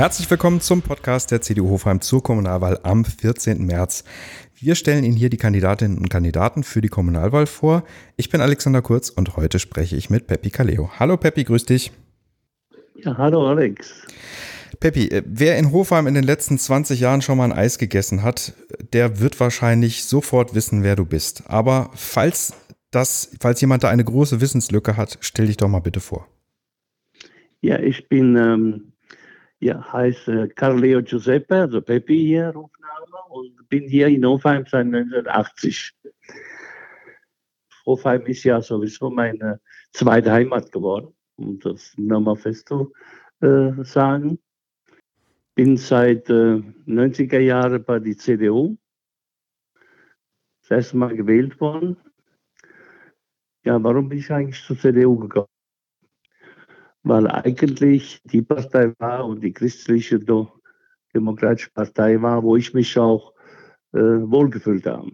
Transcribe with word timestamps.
Herzlich 0.00 0.30
willkommen 0.30 0.62
zum 0.62 0.80
Podcast 0.80 1.30
der 1.30 1.42
CDU 1.42 1.68
Hofheim 1.68 2.00
zur 2.00 2.22
Kommunalwahl 2.22 2.80
am 2.84 3.04
14. 3.04 3.66
März. 3.66 4.04
Wir 4.54 4.74
stellen 4.74 5.04
Ihnen 5.04 5.14
hier 5.14 5.28
die 5.28 5.36
Kandidatinnen 5.36 5.98
und 5.98 6.08
Kandidaten 6.08 6.62
für 6.62 6.80
die 6.80 6.88
Kommunalwahl 6.88 7.44
vor. 7.44 7.84
Ich 8.16 8.30
bin 8.30 8.40
Alexander 8.40 8.80
Kurz 8.80 9.10
und 9.10 9.36
heute 9.36 9.58
spreche 9.58 9.96
ich 9.96 10.08
mit 10.08 10.26
Peppi 10.26 10.48
Kaleo. 10.48 10.90
Hallo 10.98 11.18
Peppi, 11.18 11.44
grüß 11.44 11.66
dich. 11.66 11.92
Ja, 12.94 13.18
hallo 13.18 13.46
Alex. 13.46 14.06
Peppi, 14.80 15.08
äh, 15.08 15.22
wer 15.26 15.58
in 15.58 15.70
Hofheim 15.70 16.06
in 16.06 16.14
den 16.14 16.24
letzten 16.24 16.56
20 16.58 16.98
Jahren 16.98 17.20
schon 17.20 17.36
mal 17.36 17.44
ein 17.44 17.52
Eis 17.52 17.76
gegessen 17.76 18.22
hat, 18.22 18.54
der 18.94 19.20
wird 19.20 19.38
wahrscheinlich 19.38 20.06
sofort 20.06 20.54
wissen, 20.54 20.82
wer 20.82 20.96
du 20.96 21.04
bist. 21.04 21.42
Aber 21.46 21.90
falls 21.94 22.54
das, 22.90 23.36
falls 23.38 23.60
jemand 23.60 23.84
da 23.84 23.90
eine 23.90 24.04
große 24.04 24.40
Wissenslücke 24.40 24.96
hat, 24.96 25.18
stell 25.20 25.48
dich 25.48 25.58
doch 25.58 25.68
mal 25.68 25.80
bitte 25.80 26.00
vor. 26.00 26.26
Ja, 27.60 27.78
ich 27.78 28.08
bin 28.08 28.36
ähm, 28.36 28.89
ja, 29.60 29.92
heiße 29.92 30.48
Carleo 30.48 31.02
Giuseppe, 31.02 31.54
also 31.54 31.80
Peppi 31.82 32.16
hier, 32.16 32.48
Rufname, 32.48 33.22
und 33.28 33.68
bin 33.68 33.86
hier 33.88 34.08
in 34.08 34.24
Hofheim 34.24 34.64
seit 34.66 34.86
1980. 34.86 35.94
Hofheim 37.86 38.26
ist 38.26 38.44
ja 38.44 38.60
sowieso 38.60 39.10
meine 39.10 39.60
zweite 39.92 40.32
Heimat 40.32 40.72
geworden, 40.72 41.14
um 41.36 41.58
das 41.58 41.92
nochmal 41.96 42.36
fest 42.36 42.68
zu 42.68 42.92
äh, 43.40 43.72
sagen. 43.84 44.38
Bin 45.54 45.76
seit 45.76 46.30
äh, 46.30 46.62
90er 46.86 47.40
Jahren 47.40 47.84
bei 47.84 47.98
der 47.98 48.16
CDU. 48.16 48.76
Das 50.62 50.70
erste 50.70 50.96
Mal 50.96 51.16
gewählt 51.16 51.60
worden. 51.60 51.96
Ja, 53.64 53.82
warum 53.82 54.08
bin 54.08 54.18
ich 54.18 54.30
eigentlich 54.30 54.62
zur 54.64 54.78
CDU 54.78 55.18
gekommen? 55.18 55.49
Weil 57.02 57.26
eigentlich 57.28 58.20
die 58.24 58.42
Partei 58.42 58.92
war 58.98 59.26
und 59.26 59.42
die 59.42 59.52
christliche 59.52 60.20
demokratische 61.14 61.70
Partei 61.70 62.20
war, 62.20 62.42
wo 62.42 62.56
ich 62.56 62.74
mich 62.74 62.98
auch 62.98 63.32
äh, 63.92 63.98
wohlgefühlt 63.98 64.86
habe. 64.86 65.10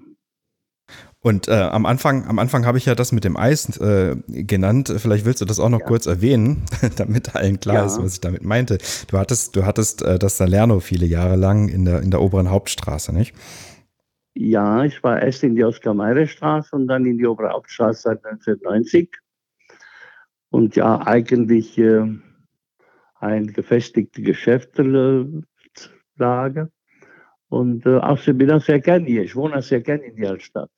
Und 1.21 1.49
äh, 1.49 1.55
am 1.55 1.87
Anfang, 1.87 2.29
am 2.29 2.39
Anfang 2.39 2.67
habe 2.67 2.79
ich 2.79 2.87
ja 2.87 2.95
das 2.95 3.11
mit 3.11 3.25
dem 3.25 3.37
Eis 3.37 3.77
äh, 3.79 4.15
genannt. 4.29 4.95
Vielleicht 4.97 5.25
willst 5.25 5.41
du 5.41 5.45
das 5.45 5.59
auch 5.59 5.69
noch 5.69 5.81
ja. 5.81 5.87
kurz 5.87 6.07
erwähnen, 6.07 6.63
damit 6.97 7.35
allen 7.35 7.59
klar 7.59 7.77
ja. 7.77 7.87
ist, 7.87 8.01
was 8.01 8.15
ich 8.15 8.21
damit 8.21 8.45
meinte. 8.45 8.79
Du 9.09 9.19
hattest, 9.19 9.57
du 9.57 9.67
hattest 9.67 10.03
äh, 10.03 10.21
das 10.21 10.37
Salerno 10.37 10.79
viele 10.79 11.07
Jahre 11.07 11.35
lang 11.35 11.69
in 11.69 11.85
der, 11.85 12.03
in 12.03 12.13
der 12.13 12.21
oberen 12.21 12.51
Hauptstraße, 12.51 13.13
nicht? 13.13 13.35
Ja, 14.35 14.85
ich 14.85 15.03
war 15.03 15.21
erst 15.21 15.43
in 15.43 15.57
die 15.57 15.65
Oskar-Meyer-Straße 15.65 16.77
und 16.77 16.87
dann 16.87 17.07
in 17.07 17.19
die 17.19 17.27
obere 17.27 17.51
Hauptstraße 17.51 18.03
seit 18.03 18.25
1990 18.25 19.11
und 20.57 20.75
ja 20.75 21.07
eigentlich 21.07 21.77
äh, 21.77 22.07
ein 23.21 23.47
gefestigte 23.49 24.23
Geschäftslage. 24.23 25.45
Und 27.49 27.85
äh, 27.85 27.99
außerdem 27.99 28.39
bin 28.39 28.57
ich 28.57 28.65
sehr 28.65 28.81
gerne 28.81 29.05
hier. 29.05 29.23
Ich 29.23 29.37
wohne 29.37 29.61
sehr 29.61 29.83
gerne 29.83 30.05
in 30.05 30.17
der 30.17 30.41
Stadt. 30.41 30.71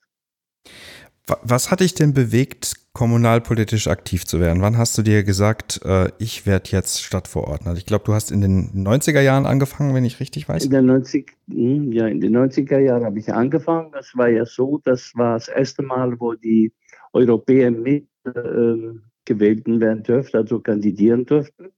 Was 1.43 1.71
hat 1.71 1.79
dich 1.79 1.93
denn 1.93 2.13
bewegt, 2.13 2.73
kommunalpolitisch 2.91 3.87
aktiv 3.87 4.25
zu 4.25 4.41
werden? 4.41 4.61
Wann 4.61 4.77
hast 4.77 4.97
du 4.97 5.01
dir 5.01 5.23
gesagt, 5.23 5.79
äh, 5.85 6.09
ich 6.17 6.45
werde 6.45 6.71
jetzt 6.71 7.01
Stadtverordneter? 7.01 7.77
Ich 7.77 7.85
glaube, 7.85 8.03
du 8.03 8.13
hast 8.13 8.31
in 8.31 8.41
den 8.41 8.85
90er 8.85 9.21
Jahren 9.21 9.45
angefangen, 9.45 9.95
wenn 9.95 10.03
ich 10.03 10.19
richtig 10.19 10.49
weiß. 10.49 10.65
In 10.65 10.71
den 10.71 10.87
90, 10.87 11.31
hm, 11.49 11.93
ja, 11.93 12.07
in 12.07 12.19
den 12.19 12.35
90er 12.35 12.79
Jahren 12.79 13.05
habe 13.05 13.17
ich 13.17 13.31
angefangen. 13.31 13.93
Das 13.93 14.11
war 14.15 14.27
ja 14.27 14.45
so, 14.45 14.81
das 14.83 15.13
war 15.15 15.35
das 15.35 15.47
erste 15.47 15.83
Mal, 15.83 16.19
wo 16.19 16.33
die 16.33 16.73
Europäer 17.13 17.71
mit 17.71 18.09
äh, 18.25 18.99
gewählten 19.29 19.79
werden 19.79 20.03
dürften, 20.03 20.37
also 20.37 20.59
kandidieren 20.59 21.25
dürften. 21.25 21.69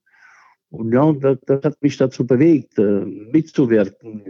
Und 0.70 0.92
ja, 0.92 1.12
das, 1.12 1.38
das 1.46 1.62
hat 1.64 1.82
mich 1.82 1.98
dazu 1.98 2.26
bewegt, 2.26 2.78
äh, 2.78 3.04
mitzuwirken, 3.04 4.24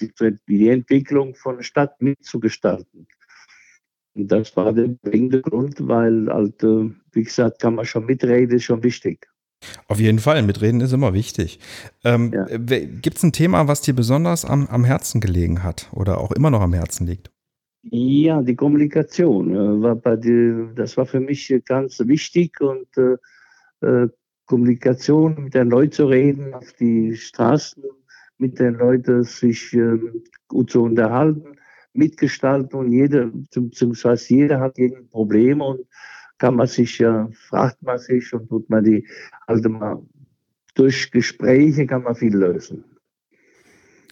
die, 0.00 0.12
die 0.48 0.68
Entwicklung 0.68 1.36
von 1.36 1.56
der 1.58 1.62
Stadt 1.62 2.02
mitzugestalten. 2.02 3.06
Und 4.14 4.30
das 4.30 4.56
war 4.56 4.72
der 4.72 4.88
bringende 5.02 5.40
Grund, 5.40 5.76
weil, 5.86 6.28
halt, 6.28 6.62
äh, 6.64 6.90
wie 7.12 7.22
gesagt, 7.22 7.62
kann 7.62 7.76
man 7.76 7.84
schon 7.84 8.06
mitreden, 8.06 8.56
ist 8.56 8.64
schon 8.64 8.82
wichtig. 8.82 9.26
Auf 9.86 10.00
jeden 10.00 10.18
Fall, 10.18 10.42
mitreden 10.42 10.80
ist 10.80 10.92
immer 10.92 11.14
wichtig. 11.14 11.58
Ähm, 12.04 12.32
ja. 12.32 12.44
Gibt 12.46 13.16
es 13.16 13.22
ein 13.22 13.32
Thema, 13.32 13.68
was 13.68 13.80
dir 13.80 13.94
besonders 13.94 14.44
am, 14.44 14.66
am 14.66 14.84
Herzen 14.84 15.20
gelegen 15.20 15.62
hat 15.62 15.88
oder 15.92 16.18
auch 16.18 16.32
immer 16.32 16.50
noch 16.50 16.60
am 16.60 16.74
Herzen 16.74 17.06
liegt? 17.06 17.30
Ja, 17.90 18.40
die 18.42 18.56
Kommunikation 18.56 19.54
äh, 19.54 19.82
war 19.82 19.96
bei 19.96 20.16
die, 20.16 20.68
das 20.74 20.96
war 20.96 21.04
für 21.06 21.20
mich 21.20 21.52
ganz 21.66 22.00
wichtig 22.00 22.60
und 22.60 22.88
äh, 22.96 23.16
äh, 23.86 24.08
Kommunikation 24.46 25.44
mit 25.44 25.54
den 25.54 25.68
Leuten 25.70 25.92
zu 25.92 26.06
reden, 26.06 26.54
auf 26.54 26.72
die 26.74 27.14
Straßen 27.14 27.82
mit 28.38 28.58
den 28.58 28.74
Leuten 28.74 29.22
sich 29.22 29.72
äh, 29.74 29.98
gut 30.48 30.70
zu 30.70 30.82
unterhalten, 30.82 31.56
mitgestalten 31.92 32.78
und 32.78 32.92
jeder, 32.92 33.26
beziehungsweise 33.26 34.34
jeder 34.34 34.60
hat 34.60 34.78
ein 34.78 35.08
Problem 35.10 35.60
und 35.60 35.80
kann 36.38 36.56
man 36.56 36.66
sich, 36.66 37.00
äh, 37.00 37.26
fragt 37.32 37.82
man 37.82 37.98
sich 37.98 38.32
und 38.32 38.48
tut 38.48 38.68
man 38.70 38.84
die, 38.84 39.06
also 39.46 39.68
mal 39.68 40.02
durch 40.74 41.10
Gespräche 41.10 41.86
kann 41.86 42.02
man 42.02 42.14
viel 42.14 42.34
lösen. 42.34 42.84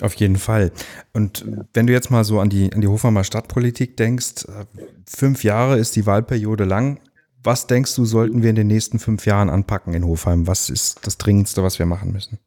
Auf 0.01 0.15
jeden 0.15 0.37
Fall. 0.37 0.73
Und 1.13 1.45
wenn 1.75 1.87
du 1.87 1.93
jetzt 1.93 2.11
mal 2.11 2.25
so 2.25 2.41
an 2.41 2.49
die, 2.49 2.73
an 2.73 2.81
die 2.81 2.89
Hofheimer 2.89 3.25
Stadtpolitik 3.25 3.97
denkst, 3.97 4.47
äh, 4.47 4.65
fünf 5.07 5.45
Jahre 5.45 5.79
ist 5.79 5.97
die 5.97 6.07
Wahlperiode 6.07 6.65
lang. 6.65 6.99
Was 7.45 7.67
denkst 7.67 7.95
du, 7.97 8.05
sollten 8.05 8.43
wir 8.43 8.51
in 8.51 8.57
den 8.57 8.69
nächsten 8.69 8.99
fünf 8.99 9.27
Jahren 9.27 9.51
anpacken 9.51 9.95
in 9.95 10.05
Hofheim? 10.05 10.47
Was 10.47 10.71
ist 10.71 11.07
das 11.07 11.19
Dringendste, 11.19 11.63
was 11.63 11.79
wir 11.79 11.87
machen 11.87 12.13
müssen? 12.13 12.39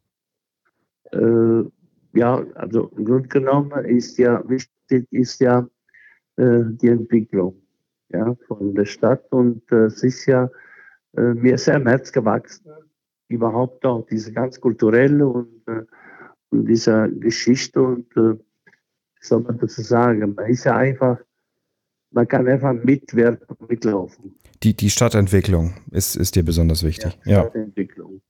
Äh, 1.12 2.18
ja, 2.18 2.42
also 2.54 2.90
im 2.96 3.04
Grunde 3.04 3.28
genommen 3.28 3.84
ist 3.84 4.18
ja 4.18 4.42
wichtig 4.48 5.06
ist 5.10 5.40
ja 5.40 5.66
äh, 6.36 6.62
die 6.64 6.88
Entwicklung 6.88 7.56
ja, 8.08 8.34
von 8.46 8.74
der 8.74 8.86
Stadt 8.86 9.30
und 9.32 9.62
äh, 9.70 9.86
es 9.86 10.02
ist 10.02 10.26
ja 10.26 10.48
äh, 11.16 11.34
mir 11.34 11.58
sehr 11.58 11.76
im 11.76 11.86
Herz 11.86 12.12
gewachsen, 12.12 12.70
überhaupt 13.28 13.84
auch 13.84 14.06
diese 14.06 14.32
ganz 14.32 14.60
kulturelle 14.60 15.26
und 15.26 15.48
äh, 16.52 16.56
dieser 16.64 17.08
Geschichte 17.08 17.82
und 17.82 18.16
äh, 18.16 18.38
soll 19.20 19.40
man 19.40 19.58
dazu 19.58 19.82
sagen, 19.82 20.34
man 20.34 20.46
ist 20.46 20.64
ja 20.64 20.76
einfach, 20.76 21.18
man 22.10 22.28
kann 22.28 22.46
einfach 22.48 22.72
mitwirken, 22.72 23.56
mitlaufen. 23.68 24.38
Die, 24.62 24.74
die 24.74 24.90
Stadtentwicklung 24.90 25.74
ist, 25.90 26.16
ist 26.16 26.36
dir 26.36 26.44
besonders 26.44 26.84
wichtig. 26.84 27.18
Ja, 27.24 27.42
Stadtentwicklung. 27.42 28.14
Ja. 28.14 28.20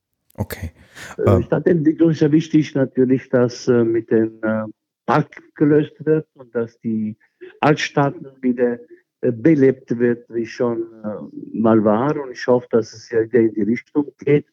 Okay. 0.43 0.71
Äh, 1.19 1.31
ähm. 1.31 1.43
Stadtentwicklung 1.43 2.11
ist 2.11 2.21
ja 2.21 2.31
wichtig 2.33 2.75
natürlich, 2.75 3.29
dass 3.29 3.69
äh, 3.69 3.85
mit 3.85 4.11
dem 4.11 4.43
äh, 4.43 4.65
Park 5.07 5.43
gelöst 5.55 5.95
wird 6.05 6.27
und 6.35 6.55
dass 6.55 6.79
die 6.81 7.17
Altstadten 7.61 8.27
wieder 8.43 8.79
äh, 9.21 9.33
belebt 9.33 9.99
wird, 9.99 10.29
wie 10.29 10.47
schon 10.47 10.83
äh, 11.05 11.59
mal 11.59 11.83
war. 11.85 12.21
Und 12.21 12.33
ich 12.33 12.47
hoffe, 12.47 12.67
dass 12.71 12.93
es 12.93 13.11
ja 13.11 13.23
wieder 13.23 13.41
in 13.41 13.55
die 13.55 13.63
Richtung 13.63 14.13
geht 14.19 14.47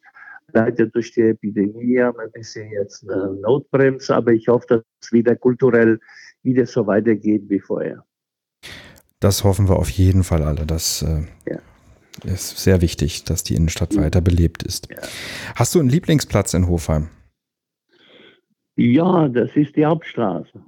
leider 0.53 0.87
durch 0.87 1.11
die 1.11 1.21
Epidemie 1.21 1.99
haben 1.99 2.17
wir 2.17 2.23
ein 2.23 2.31
bisschen 2.31 2.71
jetzt 2.71 3.09
eine 3.09 3.33
Notbremse, 3.41 4.15
aber 4.15 4.31
ich 4.31 4.47
hoffe, 4.47 4.65
dass 4.67 4.81
es 5.01 5.11
wieder 5.11 5.35
kulturell 5.35 5.99
wieder 6.43 6.65
so 6.65 6.85
weitergeht 6.87 7.43
wie 7.49 7.59
vorher. 7.59 8.05
Das 9.19 9.43
hoffen 9.43 9.67
wir 9.69 9.77
auf 9.77 9.89
jeden 9.89 10.23
Fall 10.23 10.43
alle. 10.43 10.65
Das 10.65 11.01
äh, 11.01 11.21
ja. 11.49 11.59
ist 12.25 12.57
sehr 12.57 12.81
wichtig, 12.81 13.23
dass 13.23 13.43
die 13.43 13.55
Innenstadt 13.55 13.95
weiter 13.95 14.21
belebt 14.21 14.63
ist. 14.63 14.89
Ja. 14.91 14.97
Hast 15.55 15.75
du 15.75 15.79
einen 15.79 15.89
Lieblingsplatz 15.89 16.53
in 16.53 16.67
Hofheim? 16.67 17.09
Ja, 18.75 19.27
das 19.29 19.55
ist 19.55 19.75
die 19.75 19.85
Hauptstraße. 19.85 20.61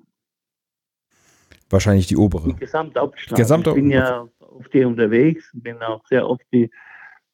Wahrscheinlich 1.69 2.07
die 2.07 2.17
obere. 2.17 2.53
Die 2.53 2.55
Gesamthauptstraße. 2.55 3.41
Gesamte 3.41 3.71
ich 3.71 3.75
bin 3.75 3.89
ja 3.89 4.27
auf 4.39 4.69
die 4.69 4.85
unterwegs, 4.85 5.49
bin 5.53 5.81
auch 5.81 6.05
sehr 6.07 6.27
oft 6.27 6.45
die, 6.53 6.69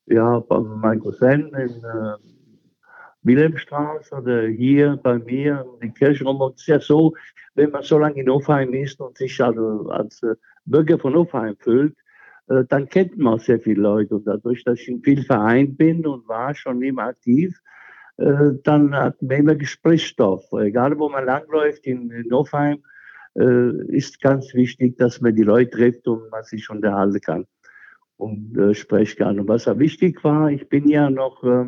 ja, 0.07 0.39
bei 0.39 0.59
meinem 0.59 1.01
Cousin 1.01 1.53
in 1.53 1.83
äh, 1.83 2.17
Wilhelmstraße 3.23 4.15
oder 4.15 4.47
hier 4.47 4.99
bei 5.01 5.19
mir 5.19 5.65
in 5.81 5.89
die 5.89 5.93
Kirche 5.93 6.23
rum. 6.23 6.41
Und 6.41 6.55
es 6.55 6.61
ist 6.61 6.67
ja 6.67 6.79
so, 6.79 7.13
wenn 7.55 7.71
man 7.71 7.83
so 7.83 7.97
lange 7.97 8.19
in 8.19 8.29
Hofheim 8.29 8.73
ist 8.73 8.99
und 8.99 9.17
sich 9.17 9.39
also 9.41 9.89
als 9.89 10.23
äh, 10.23 10.35
Bürger 10.65 10.97
von 10.97 11.13
Hofheim 11.15 11.55
fühlt, 11.59 11.95
äh, 12.49 12.63
dann 12.67 12.89
kennt 12.89 13.17
man 13.17 13.35
auch 13.35 13.39
sehr 13.39 13.59
viele 13.59 13.81
Leute. 13.81 14.15
Und 14.15 14.25
dadurch, 14.25 14.63
dass 14.63 14.79
ich 14.79 14.87
in 14.87 15.01
vielen 15.03 15.23
Vereinen 15.23 15.75
bin 15.75 16.05
und 16.07 16.27
war 16.27 16.55
schon 16.55 16.81
immer 16.81 17.03
aktiv, 17.03 17.59
äh, 18.17 18.53
dann 18.63 18.95
hat 18.95 19.21
man 19.21 19.37
immer 19.37 19.55
Gesprächsstoff. 19.55 20.51
Egal, 20.53 20.97
wo 20.97 21.09
man 21.09 21.25
langläuft 21.25 21.85
in, 21.85 22.09
in 22.11 22.31
Hofheim, 22.31 22.83
ist 23.33 24.19
ganz 24.19 24.53
wichtig, 24.53 24.97
dass 24.97 25.21
man 25.21 25.33
die 25.33 25.43
Leute 25.43 25.69
trifft 25.69 26.05
und 26.05 26.29
man 26.31 26.43
sich 26.43 26.69
unterhalten 26.69 27.21
kann 27.21 27.45
und 28.17 28.75
sprechen 28.75 29.19
kann. 29.19 29.39
Und 29.39 29.47
was 29.47 29.69
auch 29.69 29.79
wichtig 29.79 30.21
war, 30.25 30.51
ich 30.51 30.67
bin 30.67 30.89
ja 30.89 31.09
noch 31.09 31.41
äh, 31.45 31.67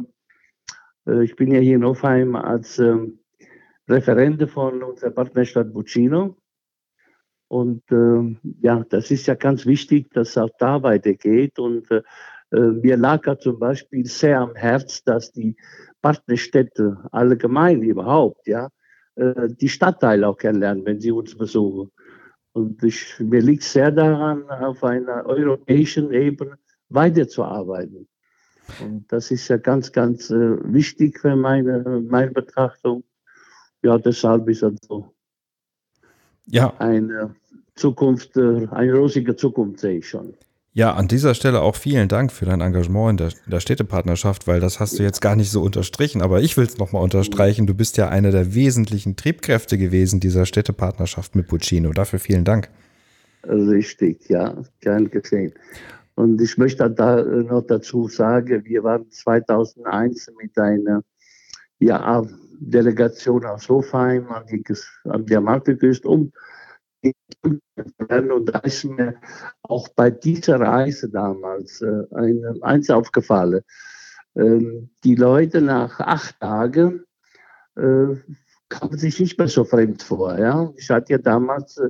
ich 1.05 1.35
bin 1.35 1.51
ja 1.51 1.59
hier 1.59 1.75
in 1.75 1.85
Hofheim 1.85 2.35
als 2.35 2.79
ähm, 2.79 3.19
Referente 3.87 4.47
von 4.47 4.81
unserer 4.83 5.11
Partnerstadt 5.11 5.73
Buccino. 5.73 6.37
Und 7.49 7.83
ähm, 7.91 8.39
ja, 8.61 8.83
das 8.89 9.11
ist 9.11 9.27
ja 9.27 9.35
ganz 9.35 9.65
wichtig, 9.65 10.09
dass 10.13 10.37
auch 10.37 10.49
da 10.57 10.81
weitergeht. 10.81 11.59
Und 11.59 11.91
äh, 11.91 12.01
äh 12.51 12.59
mir 12.59 12.97
lag 12.97 13.25
ja 13.27 13.37
zum 13.37 13.59
Beispiel 13.59 14.05
sehr 14.05 14.39
am 14.39 14.55
Herz, 14.55 15.03
dass 15.03 15.31
die 15.31 15.55
Partnerstädte 16.01 16.97
allgemein 17.11 17.81
überhaupt, 17.83 18.47
ja, 18.47 18.69
äh, 19.15 19.49
die 19.49 19.69
Stadtteile 19.69 20.27
auch 20.27 20.37
kennenlernen, 20.37 20.85
wenn 20.85 20.99
sie 20.99 21.11
uns 21.11 21.37
besuchen. 21.37 21.91
Und 22.53 22.83
ich, 22.83 23.19
mir 23.19 23.41
liegt 23.41 23.63
sehr 23.63 23.91
daran, 23.91 24.49
auf 24.49 24.83
einer 24.83 25.25
europäischen 25.25 26.11
Ebene 26.11 26.57
weiterzuarbeiten. 26.89 28.07
Und 28.81 29.05
das 29.09 29.31
ist 29.31 29.47
ja 29.47 29.57
ganz, 29.57 29.91
ganz 29.91 30.29
äh, 30.29 30.57
wichtig 30.63 31.19
für 31.19 31.35
meine, 31.35 32.03
meine 32.07 32.31
Betrachtung. 32.31 33.03
Ja, 33.83 33.97
deshalb 33.97 34.47
ist 34.49 34.63
das 34.63 34.73
so. 34.87 35.13
Ja. 36.45 36.73
Eine 36.79 37.35
Zukunft, 37.75 38.37
äh, 38.37 38.67
eine 38.71 38.93
rosige 38.93 39.35
Zukunft 39.35 39.79
sehe 39.79 39.97
ich 39.97 40.07
schon. 40.07 40.33
Ja, 40.75 40.93
an 40.93 41.07
dieser 41.07 41.35
Stelle 41.35 41.61
auch 41.61 41.75
vielen 41.75 42.07
Dank 42.07 42.31
für 42.31 42.45
dein 42.45 42.59
Engagement 42.59 43.11
in 43.11 43.17
der, 43.17 43.27
in 43.45 43.51
der 43.51 43.59
Städtepartnerschaft, 43.59 44.47
weil 44.47 44.59
das 44.59 44.79
hast 44.79 44.97
du 44.97 45.03
jetzt 45.03 45.21
gar 45.21 45.35
nicht 45.35 45.51
so 45.51 45.61
unterstrichen, 45.61 46.23
aber 46.23 46.41
ich 46.41 46.57
will 46.57 46.65
es 46.65 46.79
nochmal 46.79 47.03
unterstreichen. 47.03 47.67
Du 47.67 47.75
bist 47.75 47.97
ja 47.97 48.09
einer 48.09 48.31
der 48.31 48.55
wesentlichen 48.55 49.15
Triebkräfte 49.15 49.77
gewesen 49.77 50.19
dieser 50.19 50.47
Städtepartnerschaft 50.47 51.35
mit 51.35 51.47
Puccino. 51.47 51.91
Dafür 51.91 52.17
vielen 52.17 52.43
Dank. 52.43 52.69
Richtig, 53.43 54.27
ja, 54.29 54.55
gern 54.79 55.11
geschehen. 55.11 55.53
Und 56.15 56.41
ich 56.41 56.57
möchte 56.57 56.89
da 56.89 57.23
noch 57.23 57.61
dazu 57.61 58.07
sagen, 58.07 58.65
wir 58.65 58.83
waren 58.83 59.09
2001 59.09 60.31
mit 60.39 60.57
einer 60.57 61.03
ja, 61.79 62.23
Delegation 62.59 63.45
aus 63.45 63.67
Hofheim 63.67 64.27
an, 64.29 64.45
die, 64.47 64.63
an 65.05 65.25
der 65.25 65.39
Amalfiküste 65.39 66.07
um 66.07 66.31
und 67.43 68.45
da 68.45 68.59
ist 68.59 68.85
mir 68.85 69.15
auch 69.63 69.89
bei 69.89 70.09
dieser 70.09 70.59
Reise 70.59 71.09
damals 71.09 71.81
äh, 71.81 72.03
ein, 72.11 72.61
eins 72.61 72.89
aufgefallen. 72.89 73.61
Ähm, 74.35 74.89
die 75.03 75.15
Leute 75.15 75.61
nach 75.61 75.99
acht 75.99 76.39
Tagen 76.39 77.03
äh, 77.75 78.15
kamen 78.69 78.97
sich 78.97 79.19
nicht 79.19 79.37
mehr 79.37 79.47
so 79.47 79.63
fremd 79.63 80.01
vor. 80.01 80.37
Ja? 80.37 80.71
Ich 80.77 80.89
hatte 80.89 81.13
ja 81.13 81.17
damals 81.17 81.77
äh, 81.77 81.89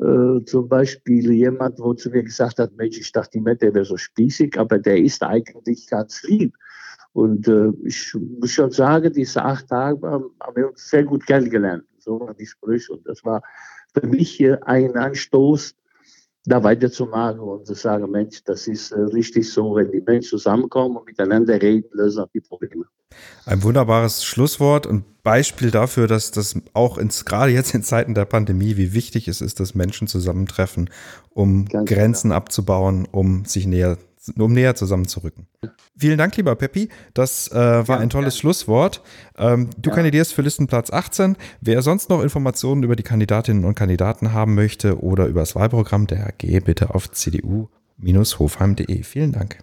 äh, 0.00 0.44
zum 0.44 0.68
Beispiel 0.68 1.32
jemand, 1.32 1.78
wo 1.78 1.94
zu 1.94 2.10
mir 2.10 2.22
gesagt 2.22 2.58
hat, 2.58 2.76
Mensch, 2.76 2.98
ich 2.98 3.10
dachte 3.12 3.38
immer, 3.38 3.54
der 3.54 3.74
wäre 3.74 3.84
so 3.84 3.96
spießig, 3.96 4.58
aber 4.58 4.78
der 4.78 4.98
ist 4.98 5.22
eigentlich 5.22 5.88
ganz 5.88 6.22
lieb. 6.22 6.54
Und 7.12 7.48
äh, 7.48 7.72
ich 7.84 8.14
muss 8.14 8.52
schon 8.52 8.70
sagen, 8.70 9.12
diese 9.12 9.42
acht 9.44 9.68
Tage 9.68 10.06
haben, 10.06 10.30
haben 10.40 10.56
wir 10.56 10.68
uns 10.68 10.88
sehr 10.88 11.04
gut 11.04 11.26
kennengelernt. 11.26 11.84
So 11.98 12.20
war 12.20 12.34
die 12.34 12.46
Sprüche. 12.46 12.92
Und 12.92 13.06
das 13.06 13.24
war 13.24 13.42
für 13.92 14.06
mich 14.06 14.40
ein 14.62 14.96
Anstoß, 14.96 15.74
da 16.48 16.62
weiterzumachen 16.62 17.40
und 17.40 17.66
zu 17.66 17.74
sagen, 17.74 18.10
Mensch, 18.10 18.42
das 18.44 18.66
ist 18.66 18.92
äh, 18.92 19.00
richtig 19.00 19.50
so, 19.50 19.76
wenn 19.76 19.90
die 19.90 20.00
Menschen 20.00 20.30
zusammenkommen 20.30 20.96
und 20.96 21.06
miteinander 21.06 21.60
reden, 21.60 21.88
lösen 21.92 22.24
auch 22.24 22.28
die 22.32 22.40
Probleme. 22.40 22.84
Ein 23.46 23.62
wunderbares 23.62 24.24
Schlusswort 24.24 24.86
und 24.86 25.04
Beispiel 25.22 25.70
dafür, 25.70 26.06
dass 26.06 26.30
das 26.30 26.56
auch 26.74 26.98
ins, 26.98 27.24
gerade 27.24 27.52
jetzt 27.52 27.74
in 27.74 27.82
Zeiten 27.82 28.14
der 28.14 28.24
Pandemie, 28.24 28.76
wie 28.76 28.92
wichtig 28.92 29.28
es 29.28 29.40
ist, 29.40 29.60
dass 29.60 29.74
Menschen 29.74 30.08
zusammentreffen, 30.08 30.90
um 31.30 31.66
Ganz 31.66 31.88
Grenzen 31.88 32.30
klar. 32.30 32.38
abzubauen, 32.38 33.06
um 33.10 33.44
sich 33.44 33.66
näher 33.66 33.98
um 34.36 34.52
näher 34.52 34.74
zusammenzurücken. 34.74 35.46
Vielen 35.96 36.18
Dank, 36.18 36.36
lieber 36.36 36.54
Peppi. 36.54 36.88
Das 37.14 37.50
äh, 37.50 37.54
war 37.54 37.96
ja, 37.96 37.98
ein 37.98 38.10
tolles 38.10 38.34
ja. 38.36 38.40
Schlusswort. 38.40 39.02
Ähm, 39.36 39.70
du 39.78 39.90
ja. 39.90 39.96
kandidierst 39.96 40.32
für 40.32 40.42
Listenplatz 40.42 40.90
18. 40.90 41.36
Wer 41.60 41.82
sonst 41.82 42.10
noch 42.10 42.22
Informationen 42.22 42.82
über 42.82 42.96
die 42.96 43.02
Kandidatinnen 43.02 43.64
und 43.64 43.74
Kandidaten 43.74 44.32
haben 44.32 44.54
möchte 44.54 45.02
oder 45.02 45.26
über 45.26 45.40
das 45.40 45.54
Wahlprogramm 45.54 46.06
der 46.06 46.26
AG, 46.26 46.60
bitte 46.64 46.94
auf 46.94 47.10
cdu-hofheim.de. 47.10 49.02
Vielen 49.02 49.32
Dank. 49.32 49.58